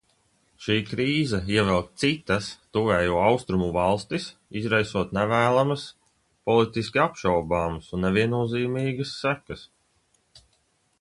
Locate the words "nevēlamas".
5.21-5.87